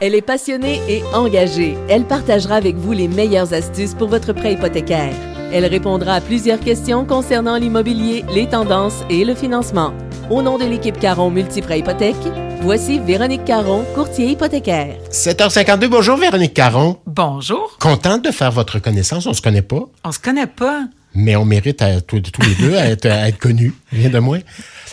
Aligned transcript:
Elle 0.00 0.14
est 0.14 0.22
passionnée 0.22 0.80
et 0.88 1.02
engagée. 1.12 1.76
Elle 1.88 2.04
partagera 2.04 2.54
avec 2.56 2.76
vous 2.76 2.92
les 2.92 3.08
meilleures 3.08 3.52
astuces 3.52 3.94
pour 3.94 4.08
votre 4.08 4.32
prêt 4.32 4.52
hypothécaire. 4.52 5.12
Elle 5.52 5.64
répondra 5.66 6.14
à 6.14 6.20
plusieurs 6.20 6.60
questions 6.60 7.04
concernant 7.04 7.56
l'immobilier, 7.56 8.24
les 8.32 8.48
tendances 8.48 9.02
et 9.10 9.24
le 9.24 9.34
financement. 9.34 9.92
Au 10.30 10.42
nom 10.42 10.58
de 10.58 10.64
l'équipe 10.64 10.98
Caron 11.00 11.30
Multiprêt 11.30 11.80
Hypothèque, 11.80 12.14
voici 12.60 13.00
Véronique 13.00 13.44
Caron, 13.44 13.84
courtier 13.94 14.26
hypothécaire. 14.30 14.94
7h52, 15.10 15.88
bonjour 15.88 16.16
Véronique 16.16 16.54
Caron. 16.54 16.98
Bonjour. 17.06 17.76
Contente 17.80 18.24
de 18.24 18.30
faire 18.30 18.52
votre 18.52 18.78
connaissance, 18.78 19.26
on 19.26 19.32
se 19.32 19.42
connaît 19.42 19.62
pas, 19.62 19.88
On 20.04 20.12
se 20.12 20.18
connaît 20.20 20.46
pas. 20.46 20.82
mais 21.14 21.34
on 21.34 21.44
mérite 21.46 21.80
à, 21.82 22.00
tous, 22.02 22.20
tous 22.20 22.42
les 22.42 22.54
deux 22.54 22.76
à 22.76 22.86
être, 22.86 23.06
à 23.06 23.28
être 23.28 23.38
connus, 23.38 23.74
rien 23.90 24.10
de 24.10 24.18
moins. 24.18 24.40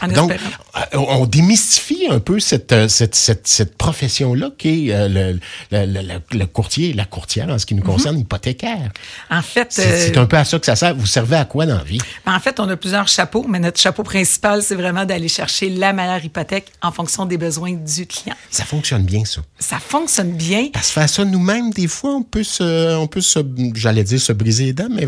En 0.02 0.08
Donc, 0.08 0.32
espérant. 0.32 0.52
On 0.94 1.26
démystifie 1.26 2.08
un 2.10 2.20
peu 2.20 2.40
cette, 2.40 2.72
euh, 2.72 2.88
cette, 2.88 3.16
cette, 3.16 3.48
cette 3.48 3.78
profession-là 3.78 4.50
qui 4.58 4.90
est 4.90 4.94
euh, 4.94 5.08
le, 5.08 5.40
le, 5.72 5.86
le- 5.86 6.02
le- 6.02 6.38
le 6.40 6.46
courtier, 6.46 6.94
la 6.94 7.06
courtière 7.06 7.50
en 7.50 7.58
ce 7.58 7.66
qui 7.66 7.76
nous 7.76 7.84
concerne, 7.84 8.20
hypothécaire. 8.20 8.92
En 9.30 9.42
fait, 9.42 9.68
C'est 9.70 9.88
euh, 9.88 10.06
c'est 10.08 10.18
un 10.18 10.26
peu 10.26 10.38
à 10.38 10.44
ça 10.46 10.60
que 10.60 10.66
ça 10.66 10.76
sert. 10.76 10.96
Vous 10.96 11.06
servez 11.06 11.38
à 11.38 11.46
quoi 11.46 11.66
dans 11.66 11.78
la 11.78 11.84
vie? 11.84 12.00
en 12.26 12.40
fait, 12.40 12.60
on 12.60 12.68
a 12.70 12.76
plusieurs 12.76 13.08
chapeaux, 13.08 13.46
mais 13.48 13.60
notre 13.60 13.80
chapeau 13.80 14.04
principal, 14.04 14.62
c'est 14.64 14.76
vraiment 14.76 15.06
d'aller 15.06 15.28
chercher 15.30 15.70
la 15.70 15.94
meilleure 15.94 16.24
hypothèque 16.24 16.68
en 16.82 16.92
fonction 16.92 17.26
des 17.26 17.38
besoins 17.38 17.74
du 17.74 18.06
client. 18.06 18.36
Ça 18.52 18.66
fonctionne 18.66 19.04
bien, 19.04 19.24
ça. 19.24 19.42
Ça 19.60 19.80
fonctionne 19.80 20.32
bien. 20.34 20.70
Parce 20.74 20.88
que 20.88 20.94
faire 20.94 21.10
ça 21.10 21.24
nous-mêmes, 21.26 21.72
des 21.72 21.88
fois, 21.88 22.16
on 22.16 22.24
peut 22.24 22.44
se, 22.44 22.96
on 22.98 23.08
peut 23.08 23.22
se, 23.22 23.40
j'allais 23.76 24.04
dire 24.04 24.20
se 24.20 24.34
briser 24.34 24.66
les 24.66 24.74
dents, 24.74 24.90
mais 24.90 25.08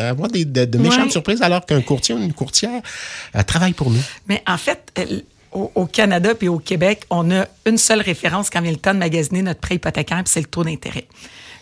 avoir 0.00 0.28
des, 0.28 0.44
de, 0.44 0.64
de 0.66 0.78
méchantes 0.78 1.06
Ouais. 1.06 1.10
surprises 1.10 1.42
alors 1.42 1.64
qu'un 1.66 1.80
courtier 1.82 2.14
ou 2.14 2.18
une 2.18 2.32
courtière 2.32 2.80
euh, 3.34 3.42
travaille 3.42 3.72
pour 3.72 3.90
nous. 3.90 4.00
Mais 4.28 4.42
en 4.46 4.56
fait, 4.58 4.92
au, 5.56 5.72
au 5.74 5.86
Canada 5.86 6.34
puis 6.34 6.48
au 6.48 6.58
Québec, 6.58 7.02
on 7.10 7.30
a 7.30 7.46
une 7.66 7.78
seule 7.78 8.00
référence 8.00 8.50
quand 8.50 8.60
vient 8.60 8.70
le 8.72 8.76
temps 8.76 8.94
de 8.94 8.98
magasiner 8.98 9.42
notre 9.42 9.60
prêt 9.60 9.76
hypothécaire, 9.76 10.22
puis 10.22 10.32
c'est 10.32 10.40
le 10.40 10.46
taux 10.46 10.64
d'intérêt. 10.64 11.06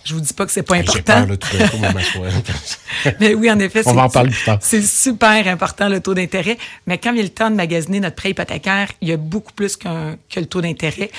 Je 0.04 0.12
vous 0.14 0.20
dis 0.20 0.34
pas 0.34 0.44
que 0.44 0.52
c'est 0.52 0.62
pas 0.62 0.74
important. 0.76 1.14
peur, 1.14 1.26
là, 1.26 1.36
tout 1.38 1.56
d'un 1.56 1.66
coup, 1.68 1.76
moi, 1.78 1.92
m'asseoir. 1.92 2.30
Mais 3.20 3.34
oui, 3.34 3.50
en 3.50 3.58
effet, 3.58 3.80
On 3.86 3.96
en 3.96 4.08
plus 4.10 4.44
tard. 4.44 4.58
C'est 4.60 4.82
super 4.82 5.46
important, 5.48 5.88
le 5.88 6.00
taux 6.00 6.12
d'intérêt. 6.12 6.58
Mais 6.86 6.98
quand 6.98 7.12
il 7.12 7.16
y 7.16 7.20
a 7.20 7.22
le 7.22 7.30
temps 7.30 7.50
de 7.50 7.54
magasiner 7.56 8.00
notre 8.00 8.16
prêt 8.16 8.30
hypothécaire, 8.30 8.92
il 9.00 9.08
y 9.08 9.12
a 9.12 9.16
beaucoup 9.16 9.52
plus 9.54 9.76
qu'un- 9.78 10.16
que 10.28 10.40
le 10.40 10.46
taux 10.46 10.60
d'intérêt. 10.60 11.10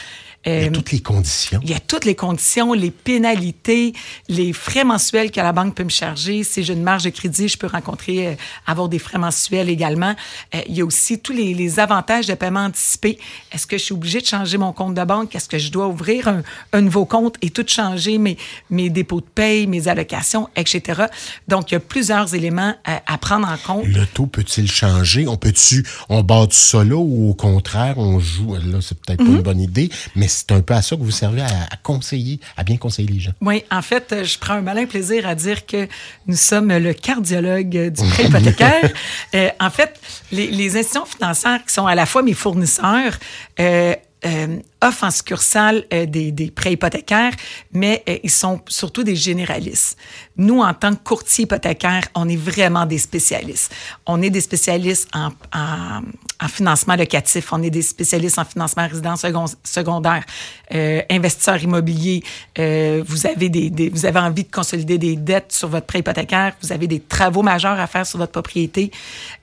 Il 0.45 0.51
y 0.51 0.55
Euh, 0.65 0.67
a 0.67 0.71
toutes 0.71 0.91
les 0.91 0.99
conditions. 1.01 1.59
il 1.63 1.69
y 1.69 1.73
a 1.73 1.79
toutes 1.79 2.05
les 2.05 2.15
conditions, 2.15 2.73
les 2.73 2.91
pénalités, 2.91 3.93
les 4.29 4.53
frais 4.53 4.83
mensuels 4.83 5.31
que 5.31 5.39
la 5.39 5.51
banque 5.51 5.75
peut 5.75 5.83
me 5.83 5.89
charger. 5.89 6.43
Si 6.43 6.63
j'ai 6.63 6.73
une 6.73 6.83
marge 6.83 7.03
de 7.03 7.09
crédit, 7.09 7.47
je 7.47 7.57
peux 7.57 7.67
rencontrer, 7.67 8.27
euh, 8.27 8.33
avoir 8.67 8.87
des 8.89 8.99
frais 8.99 9.17
mensuels 9.17 9.69
également. 9.69 10.15
Euh, 10.53 10.61
il 10.67 10.75
y 10.75 10.81
a 10.81 10.85
aussi 10.85 11.19
tous 11.19 11.33
les, 11.33 11.53
les 11.53 11.79
avantages 11.79 12.27
de 12.27 12.33
paiement 12.35 12.65
anticipé. 12.65 13.17
Est-ce 13.51 13.65
que 13.65 13.77
je 13.77 13.83
suis 13.85 13.93
obligée 13.93 14.21
de 14.21 14.25
changer 14.27 14.57
mon 14.57 14.71
compte 14.73 14.93
de 14.93 15.03
banque? 15.03 15.35
Est-ce 15.35 15.49
que 15.49 15.57
je 15.57 15.71
dois 15.71 15.87
ouvrir 15.87 16.27
un, 16.27 16.43
un 16.73 16.81
nouveau 16.81 17.05
compte 17.05 17.35
et 17.41 17.49
tout 17.49 17.65
changer, 17.67 18.17
mes, 18.17 18.37
mes 18.69 18.89
dépôts 18.89 19.21
de 19.21 19.25
paye, 19.33 19.65
mes 19.67 19.87
allocations, 19.87 20.47
etc. 20.55 21.05
Donc, 21.47 21.71
il 21.71 21.73
y 21.73 21.77
a 21.77 21.79
plusieurs 21.79 22.35
éléments 22.35 22.75
à, 22.85 23.01
à 23.11 23.17
prendre 23.17 23.47
en 23.47 23.57
compte. 23.57 23.85
Le 23.87 24.05
taux 24.05 24.27
peut-il 24.27 24.69
changer? 24.69 25.27
On 25.27 25.37
peut-tu, 25.37 25.85
on 26.09 26.21
bat 26.21 26.45
du 26.45 26.55
solo 26.55 26.99
ou 26.99 27.31
au 27.31 27.33
contraire, 27.33 27.97
on 27.97 28.19
joue, 28.19 28.53
là, 28.55 28.77
c'est 28.81 28.99
peut-être 28.99 29.17
pas 29.23 29.23
une 29.31 29.41
bonne 29.41 29.61
idée, 29.61 29.89
mais 30.15 30.27
c'est 30.35 30.51
un 30.51 30.61
peu 30.61 30.73
à 30.73 30.81
ça 30.81 30.95
que 30.95 31.01
vous 31.01 31.11
servez 31.11 31.41
à, 31.41 31.45
à 31.45 31.77
conseiller, 31.81 32.39
à 32.57 32.63
bien 32.63 32.77
conseiller 32.77 33.07
les 33.07 33.19
gens. 33.19 33.31
Oui, 33.41 33.63
en 33.71 33.81
fait, 33.81 34.11
euh, 34.11 34.23
je 34.23 34.37
prends 34.37 34.55
un 34.55 34.61
malin 34.61 34.85
plaisir 34.85 35.27
à 35.27 35.35
dire 35.35 35.65
que 35.65 35.87
nous 36.27 36.35
sommes 36.35 36.75
le 36.75 36.93
cardiologue 36.93 37.77
euh, 37.77 37.89
du 37.89 38.03
prêt 38.09 38.25
hypothécaire. 38.25 38.91
Euh, 39.33 39.49
en 39.59 39.69
fait, 39.69 39.99
les, 40.31 40.47
les 40.47 40.77
institutions 40.77 41.05
financières 41.05 41.63
qui 41.65 41.73
sont 41.73 41.85
à 41.85 41.95
la 41.95 42.05
fois 42.05 42.21
mes 42.21 42.33
fournisseurs 42.33 43.17
euh, 44.25 44.57
offrent 44.81 45.05
en 45.05 45.11
succursale 45.11 45.85
euh, 45.93 46.05
des, 46.05 46.51
prêts 46.53 46.73
hypothécaires, 46.73 47.33
mais 47.71 48.03
euh, 48.07 48.17
ils 48.23 48.29
sont 48.29 48.61
surtout 48.67 49.03
des 49.03 49.15
généralistes. 49.15 49.97
Nous, 50.37 50.61
en 50.61 50.73
tant 50.73 50.91
que 50.93 51.03
courtier 51.03 51.45
hypothécaire, 51.45 52.03
on 52.13 52.27
est 52.27 52.35
vraiment 52.35 52.85
des 52.85 52.97
spécialistes. 52.97 53.73
On 54.05 54.21
est 54.21 54.29
des 54.29 54.41
spécialistes 54.41 55.07
en, 55.13 55.29
en, 55.53 56.01
en 56.41 56.47
financement 56.47 56.95
locatif, 56.95 57.51
on 57.53 57.63
est 57.63 57.69
des 57.69 57.81
spécialistes 57.81 58.37
en 58.37 58.45
financement 58.45 58.87
résident 58.87 59.15
second- 59.15 59.45
secondaire, 59.63 60.23
euh, 60.73 61.01
investisseurs 61.09 61.61
immobiliers. 61.63 62.21
euh, 62.59 63.03
vous 63.07 63.25
avez 63.25 63.49
des, 63.49 63.89
vous 63.89 64.05
avez 64.05 64.19
envie 64.19 64.43
de 64.43 64.51
consolider 64.51 64.97
des 64.97 65.15
dettes 65.15 65.51
sur 65.51 65.69
votre 65.69 65.85
prêt 65.85 65.99
hypothécaire, 65.99 66.53
vous 66.61 66.71
avez 66.71 66.87
des 66.87 66.99
travaux 66.99 67.41
majeurs 67.43 67.79
à 67.79 67.87
faire 67.87 68.05
sur 68.05 68.19
votre 68.19 68.31
propriété. 68.33 68.91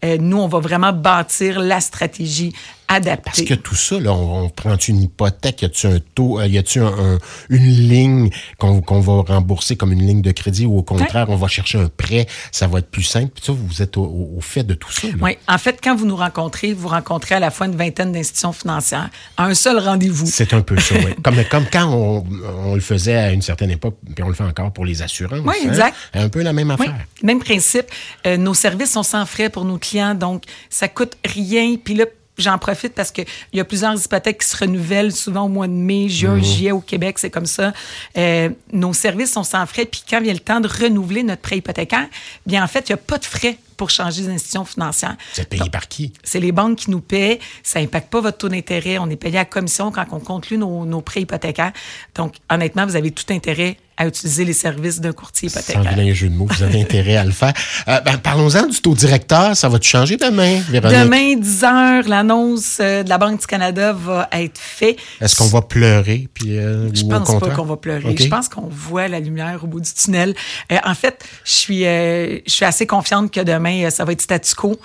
Nous, 0.04 0.36
on 0.36 0.48
va 0.48 0.58
vraiment 0.60 0.92
bâtir 0.92 1.60
la 1.60 1.80
stratégie 1.80 2.52
adaptée. 2.88 3.22
Parce 3.24 3.42
que 3.42 3.54
tout 3.54 3.74
ça, 3.74 3.98
là, 3.98 4.12
on, 4.12 4.44
on 4.44 4.48
prend 4.50 4.76
une 4.76 5.02
y 5.28 5.64
a-tu 5.64 5.86
un 5.86 5.98
taux, 6.14 6.40
euh, 6.40 6.46
y 6.46 6.58
a-tu 6.58 6.80
un, 6.80 6.86
un- 6.86 7.18
une 7.50 7.66
ligne 7.66 8.30
qu'on 8.58 9.00
va 9.00 9.22
rembourser 9.34 9.76
comme 9.76 9.92
une 9.92 10.06
ligne 10.06 10.22
de 10.22 10.32
crédit 10.32 10.66
ou 10.66 10.78
au 10.78 10.82
contraire, 10.82 11.26
on 11.28 11.36
va 11.36 11.48
chercher 11.48 11.78
un 11.78 11.88
prêt, 11.88 12.26
ça 12.50 12.66
va 12.66 12.78
être 12.80 12.90
plus 12.90 13.02
simple? 13.02 13.30
Puis 13.34 13.44
ça, 13.46 13.52
vous 13.52 13.82
êtes 13.82 13.96
au, 13.96 14.38
fait 14.40 14.64
de 14.64 14.74
tout 14.74 14.90
ça. 14.92 15.06
là. 15.08 15.14
Oui, 15.20 15.36
en 15.48 15.58
fait, 15.58 15.78
quand 15.82 15.94
vous 15.96 16.06
nous 16.06 16.16
rencontrez, 16.16 16.72
vous 16.72 16.88
rencontrez 16.88 17.34
à 17.34 17.40
la 17.40 17.50
fois 17.50 17.66
une 17.66 17.76
vingtaine 17.76 18.12
d'institutions 18.12 18.52
financières 18.52 19.10
à 19.36 19.44
un 19.46 19.54
seul 19.54 19.78
rendez-vous. 19.78 20.26
C'est 20.26 20.52
un 20.54 20.62
peu 20.62 20.78
ça, 20.80 20.94
oui. 20.96 21.12
Comme, 21.22 21.36
comme 21.50 21.64
quand 21.72 21.88
on, 21.92 22.24
on 22.66 22.74
le 22.74 22.80
faisait 22.80 23.16
à 23.16 23.32
une 23.32 23.42
certaine 23.42 23.70
époque, 23.70 23.96
puis 24.14 24.22
on 24.24 24.28
le 24.28 24.34
fait 24.34 24.44
encore 24.44 24.72
pour 24.72 24.84
les 24.84 25.02
assurances. 25.02 25.40
Oui, 25.44 25.54
hein. 25.64 25.68
exact. 25.68 25.96
Un 26.14 26.28
peu 26.28 26.42
la 26.42 26.52
même 26.52 26.68
Oui, 26.78 26.86
affaire. 26.86 27.06
même 27.22 27.38
principe. 27.38 27.86
Euh, 28.26 28.36
nos 28.36 28.54
services 28.54 28.92
sont 28.92 29.02
sans 29.02 29.24
frais 29.26 29.48
pour 29.50 29.64
nos 29.64 29.78
clients, 29.78 30.14
donc 30.14 30.44
ça 30.70 30.88
coûte 30.88 31.16
rien. 31.24 31.76
Puis 31.82 31.94
là, 31.94 32.04
j'en 32.38 32.58
profite 32.58 32.94
parce 32.94 33.10
qu'il 33.10 33.26
y 33.52 33.60
a 33.60 33.64
plusieurs 33.64 33.94
hypothèques 34.02 34.40
qui 34.40 34.46
se 34.48 34.56
renouvellent 34.56 35.12
souvent 35.12 35.42
au 35.44 35.48
mois 35.48 35.66
de 35.68 35.72
mai, 35.72 36.08
juin, 36.08 36.36
Mhm. 36.36 36.42
juillet 36.44 36.72
au 36.72 36.80
Québec, 36.80 37.18
c'est 37.18 37.30
comme 37.30 37.46
ça. 37.46 37.72
Euh, 38.16 38.48
nos 38.72 38.92
services 38.92 39.32
sont 39.32 39.44
sans 39.44 39.66
frais. 39.66 39.84
Puis 39.86 40.02
quand 40.08 40.20
vient 40.20 40.32
le 40.32 40.38
temps 40.38 40.60
de 40.60 40.68
renouveler 40.68 41.22
notre 41.22 41.42
prêt 41.42 41.58
hypothécaire, 41.58 42.08
bien 42.46 42.64
en 42.64 42.66
fait, 42.68 42.88
il 42.88 42.92
n'y 42.92 42.94
a 42.94 42.98
pas 42.98 43.18
de 43.18 43.24
frais 43.24 43.58
pour 43.76 43.90
changer 43.90 44.22
d'institution 44.22 44.64
financière. 44.64 45.16
Êtes 45.36 45.48
payé 45.48 45.68
par 45.70 45.88
qui? 45.88 46.12
C'est 46.22 46.40
les 46.40 46.52
banques 46.52 46.78
qui 46.78 46.90
nous 46.90 47.00
paient. 47.00 47.40
Ça 47.62 47.80
n'impacte 47.80 48.10
pas 48.10 48.20
votre 48.20 48.38
taux 48.38 48.48
d'intérêt. 48.48 48.98
On 48.98 49.10
est 49.10 49.16
payé 49.16 49.38
à 49.38 49.44
commission 49.44 49.90
quand 49.90 50.06
on 50.12 50.20
conclut 50.20 50.56
nos, 50.58 50.84
nos 50.84 51.00
prêts 51.00 51.22
hypothécaires. 51.22 51.72
Donc, 52.14 52.36
honnêtement, 52.50 52.86
vous 52.86 52.96
avez 52.96 53.10
tout 53.10 53.24
intérêt 53.30 53.76
à 53.96 54.06
utiliser 54.06 54.44
les 54.44 54.52
services 54.52 55.00
d'un 55.00 55.12
courtier 55.12 55.48
Sans 55.48 55.60
hypothécaire. 55.60 55.94
vilain 55.94 56.14
jeu 56.14 56.28
de 56.28 56.34
mots, 56.34 56.46
vous 56.50 56.62
avez 56.62 56.80
intérêt 56.82 57.16
à 57.16 57.24
le 57.24 57.30
faire. 57.32 57.52
Euh, 57.88 58.00
ben, 58.00 58.18
Parlons-en 58.18 58.66
du 58.66 58.80
taux 58.80 58.94
directeur. 58.94 59.56
Ça 59.56 59.68
va-tu 59.68 59.88
changer 59.88 60.16
demain, 60.16 60.60
Véronique? 60.68 60.98
Demain, 60.98 61.36
10 61.36 61.64
heures, 61.64 62.08
l'annonce 62.08 62.78
euh, 62.80 63.02
de 63.02 63.08
la 63.08 63.18
Banque 63.18 63.40
du 63.40 63.46
Canada 63.46 63.92
va 63.92 64.28
être 64.32 64.58
faite. 64.58 64.96
Est-ce 65.20 65.36
qu'on 65.36 65.46
va 65.48 65.62
pleurer? 65.62 66.28
Puis, 66.32 66.56
euh, 66.58 66.88
Je 66.94 67.02
ou 67.02 67.06
au 67.06 67.10
pense 67.10 67.38
pas 67.40 67.50
qu'on 67.50 67.64
va 67.64 67.76
pleurer. 67.76 68.16
Je 68.18 68.28
pense 68.28 68.48
qu'on 68.48 68.68
voit 68.70 69.08
la 69.08 69.20
lumière 69.20 69.60
au 69.62 69.66
bout 69.66 69.80
du 69.80 69.92
tunnel. 69.92 70.34
Euh, 70.70 70.76
en 70.84 70.94
fait, 70.94 71.24
je 71.44 71.52
suis, 71.52 71.82
je 71.84 72.40
suis 72.46 72.64
assez 72.64 72.86
confiante 72.86 73.30
que 73.30 73.40
demain, 73.40 73.90
ça 73.90 74.04
va 74.04 74.12
être 74.12 74.22
statu 74.22 74.54
quo. 74.54 74.78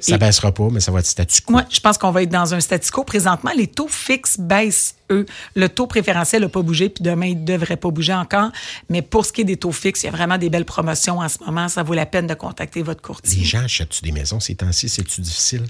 Ça 0.00 0.18
baissera 0.18 0.52
pas, 0.52 0.68
mais 0.70 0.80
ça 0.80 0.92
va 0.92 1.00
être 1.00 1.06
statu 1.06 1.42
quo. 1.42 1.52
Moi, 1.52 1.64
je 1.70 1.80
pense 1.80 1.98
qu'on 1.98 2.10
va 2.10 2.22
être 2.22 2.30
dans 2.30 2.54
un 2.54 2.60
statu 2.60 2.90
quo. 2.90 3.04
Présentement, 3.04 3.50
les 3.56 3.66
taux 3.66 3.88
fixes 3.88 4.38
baissent, 4.38 4.96
eux. 5.10 5.26
Le 5.54 5.68
taux 5.68 5.86
préférentiel 5.86 6.42
n'a 6.42 6.48
pas 6.48 6.62
bougé, 6.62 6.88
puis 6.88 7.02
demain, 7.02 7.26
il 7.26 7.40
ne 7.40 7.44
devrait 7.44 7.76
pas 7.76 7.90
bouger 7.90 8.14
encore. 8.14 8.50
Mais 8.88 9.02
pour 9.02 9.26
ce 9.26 9.32
qui 9.32 9.42
est 9.42 9.44
des 9.44 9.56
taux 9.56 9.72
fixes, 9.72 10.02
il 10.02 10.06
y 10.06 10.08
a 10.08 10.12
vraiment 10.12 10.38
des 10.38 10.50
belles 10.50 10.64
promotions 10.64 11.18
en 11.18 11.28
ce 11.28 11.38
moment. 11.44 11.68
Ça 11.68 11.82
vaut 11.82 11.94
la 11.94 12.06
peine 12.06 12.26
de 12.26 12.34
contacter 12.34 12.82
votre 12.82 13.02
courtier. 13.02 13.40
Les 13.40 13.44
gens 13.44 13.64
achètent-tu 13.64 14.02
des 14.02 14.12
maisons 14.12 14.40
ces 14.40 14.54
temps-ci? 14.54 14.88
C'est-tu 14.88 15.20
difficile? 15.20 15.64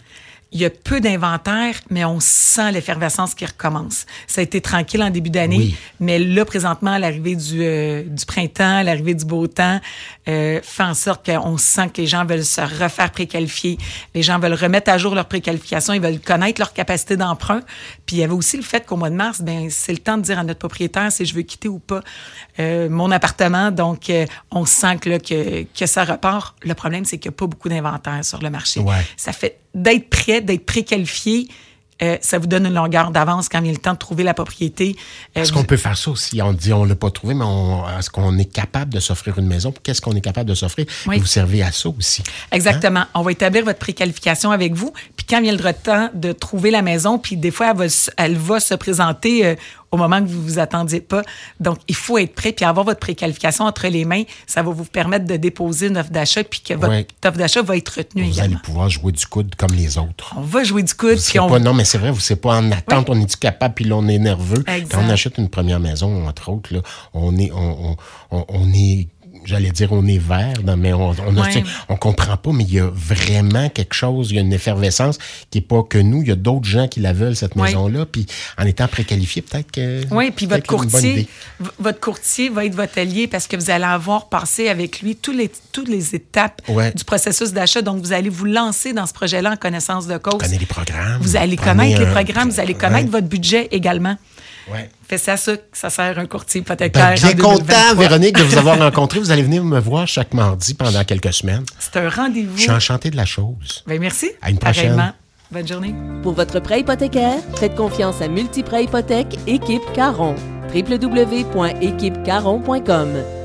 Il 0.54 0.60
y 0.60 0.64
a 0.64 0.70
peu 0.70 1.00
d'inventaire, 1.00 1.74
mais 1.90 2.04
on 2.04 2.20
sent 2.20 2.70
l'effervescence 2.72 3.34
qui 3.34 3.44
recommence. 3.44 4.06
Ça 4.28 4.40
a 4.40 4.44
été 4.44 4.60
tranquille 4.60 5.02
en 5.02 5.10
début 5.10 5.28
d'année, 5.30 5.56
Oui. 5.58 5.76
mais 5.98 6.20
là, 6.20 6.44
présentement, 6.44 6.92
à 6.92 6.98
l'arrivée 7.00 7.34
du, 7.34 7.60
euh, 7.60 8.04
du 8.04 8.24
printemps, 8.24 8.82
l'arrivée 8.82 9.14
du 9.14 9.24
beau 9.24 9.48
temps, 9.48 9.80
euh, 10.28 10.60
fait 10.62 10.82
en 10.84 10.94
sorte 10.94 11.26
qu'on 11.26 11.58
sent 11.58 11.88
que 11.92 12.00
les 12.00 12.06
gens 12.06 12.24
veulent 12.24 12.44
se 12.44 12.60
refaire 12.60 13.10
préqualifier. 13.10 13.78
Les 14.14 14.22
gens 14.22 14.38
veulent 14.38 14.54
remettre 14.54 14.90
à 14.92 14.96
jour 14.96 15.14
leur 15.16 15.26
préqualification, 15.26 15.92
ils 15.92 16.00
veulent 16.00 16.20
connaître 16.20 16.60
leur 16.60 16.72
capacité 16.72 17.16
d'emprunt. 17.16 17.60
Puis 18.06 18.16
il 18.16 18.18
y 18.20 18.22
avait 18.22 18.32
aussi 18.32 18.56
le 18.56 18.62
fait 18.62 18.86
qu'au 18.86 18.96
mois 18.96 19.10
de 19.10 19.16
mars, 19.16 19.42
ben 19.42 19.68
c'est 19.70 19.92
le 19.92 19.98
temps 19.98 20.16
de 20.18 20.22
dire 20.22 20.38
à 20.38 20.44
notre 20.44 20.60
propriétaire 20.60 21.10
si 21.10 21.26
je 21.26 21.34
veux 21.34 21.42
quitter 21.42 21.68
ou 21.68 21.80
pas 21.80 22.00
euh, 22.60 22.88
mon 22.88 23.10
appartement. 23.10 23.72
Donc, 23.72 24.08
euh, 24.08 24.24
on 24.52 24.64
sent 24.66 24.98
que, 24.98 25.10
là, 25.10 25.18
que, 25.18 25.64
que 25.64 25.86
ça 25.86 26.04
repart. 26.04 26.54
Le 26.62 26.74
problème, 26.74 27.04
c'est 27.04 27.18
qu'il 27.18 27.30
n'y 27.30 27.34
a 27.34 27.38
pas 27.38 27.46
beaucoup 27.48 27.68
d'inventaire 27.68 28.24
sur 28.24 28.40
le 28.40 28.50
marché. 28.50 28.78
Ouais. 28.78 29.04
Ça 29.16 29.32
fait 29.32 29.58
d'être 29.74 30.08
prêt, 30.10 30.40
d'être 30.40 30.64
préqualifié. 30.66 31.48
euh, 32.02 32.16
ça 32.20 32.38
vous 32.40 32.48
donne 32.48 32.66
une 32.66 32.74
longueur 32.74 33.12
d'avance 33.12 33.48
quand 33.48 33.60
vient 33.62 33.70
le 33.70 33.78
temps 33.78 33.92
de 33.92 33.98
trouver 33.98 34.24
la 34.24 34.34
propriété. 34.34 34.96
Euh, 35.36 35.40
Est-ce 35.42 35.52
vous- 35.52 35.60
qu'on 35.60 35.64
peut 35.64 35.76
faire 35.76 35.96
ça 35.96 36.10
aussi? 36.10 36.42
On 36.42 36.52
dit 36.52 36.72
on 36.72 36.84
l'a 36.84 36.96
pas 36.96 37.08
trouvé, 37.12 37.34
mais 37.34 37.44
on- 37.44 37.84
est-ce 37.96 38.10
qu'on 38.10 38.36
est 38.36 38.52
capable 38.52 38.92
de 38.92 38.98
s'offrir 38.98 39.38
une 39.38 39.46
maison? 39.46 39.72
Qu'est-ce 39.84 40.00
qu'on 40.00 40.12
est 40.16 40.20
capable 40.20 40.50
de 40.50 40.56
s'offrir? 40.56 40.86
Oui. 41.06 41.20
Vous 41.20 41.24
servez 41.26 41.62
à 41.62 41.70
ça 41.70 41.88
aussi. 41.88 42.24
Exactement. 42.50 43.04
On 43.14 43.22
va 43.22 43.30
établir 43.30 43.64
votre 43.64 43.78
préqualification 43.78 44.50
avec 44.50 44.74
vous. 44.74 44.92
Puis 45.16 45.24
quand 45.24 45.40
vient 45.40 45.52
le 45.56 45.72
temps 45.72 46.10
de 46.14 46.32
trouver 46.32 46.72
la 46.72 46.82
maison, 46.82 47.16
puis 47.18 47.36
des 47.36 47.52
fois, 47.52 47.70
elle 47.70 47.76
va, 47.76 47.88
se- 47.88 48.10
elle 48.16 48.36
va 48.36 48.58
se 48.58 48.74
présenter 48.74 49.46
euh, 49.46 49.54
au 49.94 49.96
moment 49.96 50.20
que 50.20 50.26
vous 50.28 50.42
vous 50.42 50.58
attendiez 50.58 51.00
pas. 51.00 51.22
Donc, 51.60 51.78
il 51.88 51.94
faut 51.94 52.18
être 52.18 52.34
prêt 52.34 52.52
puis 52.52 52.64
avoir 52.64 52.84
votre 52.84 53.00
préqualification 53.00 53.64
entre 53.64 53.86
les 53.88 54.04
mains. 54.04 54.24
Ça 54.46 54.62
va 54.62 54.70
vous 54.72 54.84
permettre 54.84 55.24
de 55.26 55.36
déposer 55.36 55.86
une 55.86 55.96
offre 55.96 56.10
d'achat 56.10 56.44
puis 56.44 56.60
que 56.60 56.74
votre 56.74 56.92
offre 57.24 57.38
d'achat 57.38 57.62
va 57.62 57.76
être 57.76 57.88
retenue 57.90 58.24
Vous 58.24 58.32
également. 58.32 58.54
allez 58.56 58.62
pouvoir 58.62 58.88
jouer 58.90 59.12
du 59.12 59.24
coude 59.26 59.54
comme 59.56 59.72
les 59.74 59.96
autres. 59.98 60.34
On 60.36 60.42
va 60.42 60.64
jouer 60.64 60.82
du 60.82 60.94
coude 60.94 61.18
puis 61.18 61.38
on 61.38 61.48
pas, 61.48 61.58
non, 61.58 61.72
mais 61.74 61.84
c'est 61.84 61.98
vrai, 61.98 62.10
vous 62.10 62.20
c'est 62.20 62.36
pas 62.36 62.56
en 62.56 62.70
attente, 62.72 63.08
on 63.08 63.20
est 63.20 63.36
capable, 63.36 63.74
puis 63.74 63.84
là, 63.84 63.96
on 63.96 64.06
est 64.08 64.18
nerveux. 64.18 64.64
Exact. 64.66 64.90
Quand 64.92 65.02
on 65.06 65.10
achète 65.10 65.38
une 65.38 65.48
première 65.48 65.80
maison, 65.80 66.26
entre 66.26 66.48
autres, 66.50 66.74
là, 66.74 66.80
on 67.12 67.36
est, 67.38 67.50
on, 67.52 67.96
on- 68.30 68.44
on 68.48 68.72
est, 68.74 69.06
j'allais 69.44 69.70
dire, 69.70 69.92
on 69.92 70.06
est 70.06 70.18
vert, 70.18 70.54
non, 70.64 70.76
mais 70.76 70.92
on, 70.92 71.10
on, 71.10 71.36
Ouais. 71.36 71.64
comprend 72.00 72.36
pas, 72.36 72.52
mais 72.52 72.64
il 72.64 72.72
y 72.74 72.80
a 72.80 72.90
vraiment 72.92 73.68
quelque 73.68 73.94
chose, 73.94 74.30
il 74.30 74.36
y 74.36 74.38
a 74.38 74.42
une 74.42 74.52
effervescence 74.52 75.18
qui 75.50 75.58
est 75.58 75.60
pas 75.62 75.82
que 75.82 75.98
nous, 75.98 76.22
il 76.22 76.28
y 76.28 76.32
a 76.32 76.36
d'autres 76.36 76.66
gens 76.66 76.88
qui 76.88 77.00
la 77.00 77.12
veulent, 77.12 77.36
cette 77.36 77.54
Ouais. 77.56 77.68
maison-là, 77.68 78.06
puis 78.06 78.26
en 78.58 78.64
étant 78.66 78.88
préqualifié, 78.88 79.42
peut-être 79.42 79.70
que. 79.70 80.02
Oui, 80.10 80.30
puis 80.30 80.46
votre 80.46 80.66
courtier, 80.66 81.28
votre 81.78 82.00
courtier 82.00 82.48
va 82.48 82.64
être 82.64 82.74
votre 82.74 82.98
allié 82.98 83.26
parce 83.26 83.46
que 83.46 83.56
vous 83.56 83.70
allez 83.70 83.84
avoir 83.84 84.28
passé 84.28 84.68
avec 84.68 85.00
lui 85.00 85.16
tous 85.16 85.32
les, 85.32 85.50
toutes 85.72 85.88
les 85.88 86.14
étapes 86.14 86.62
Ouais. 86.68 86.92
du 86.92 87.04
processus 87.04 87.52
d'achat. 87.52 87.82
Donc, 87.82 88.02
vous 88.02 88.12
allez 88.12 88.28
vous 88.28 88.44
lancer 88.46 88.92
dans 88.92 89.06
ce 89.06 89.12
projet-là 89.12 89.52
en 89.52 89.56
connaissance 89.56 90.06
de 90.06 90.16
cause. 90.18 90.34
Vous 90.34 90.38
connaissez 90.40 90.58
les 90.58 90.66
programmes. 90.66 91.20
Vous 91.20 91.36
allez 91.36 91.56
connaître 91.56 92.00
les 92.00 92.06
programmes, 92.06 92.50
vous 92.50 92.60
allez 92.60 92.74
connaître 92.74 93.10
votre 93.10 93.26
budget 93.28 93.68
également. 93.70 94.16
Ouais. 94.72 94.88
Fait 95.08 95.18
c'est 95.18 95.30
à 95.32 95.36
ça 95.36 95.56
que 95.56 95.62
ça 95.72 95.90
sert 95.90 96.18
un 96.18 96.26
courtier 96.26 96.60
hypothécaire. 96.62 97.10
Ben, 97.10 97.14
bien 97.14 97.28
en 97.28 97.32
2023. 97.32 97.58
content, 97.58 97.94
Véronique, 97.96 98.36
de 98.36 98.42
vous 98.42 98.56
avoir 98.56 98.78
rencontré. 98.82 99.20
Vous 99.20 99.30
allez 99.30 99.42
venir 99.42 99.62
me 99.64 99.78
voir 99.80 100.06
chaque 100.08 100.32
mardi 100.34 100.74
pendant 100.74 101.04
quelques 101.04 101.32
semaines. 101.32 101.64
C'est 101.78 101.96
un 101.98 102.08
rendez-vous. 102.08 102.56
Je 102.56 102.62
suis 102.62 102.70
enchanté 102.70 103.10
de 103.10 103.16
la 103.16 103.26
chose. 103.26 103.82
Ben, 103.86 104.00
merci. 104.00 104.30
À 104.40 104.50
une 104.50 104.58
prochaine. 104.58 104.96
Pareillement. 104.96 105.12
Bonne 105.50 105.68
journée. 105.68 105.94
Pour 106.22 106.32
votre 106.32 106.58
prêt 106.60 106.80
hypothécaire, 106.80 107.36
faites 107.56 107.74
confiance 107.76 108.22
à 108.22 108.28
Multiprêt 108.28 108.84
Hypothèque 108.84 109.36
Équipe 109.46 109.82
Caron. 109.94 110.34
www.équipecaron.com 110.74 113.43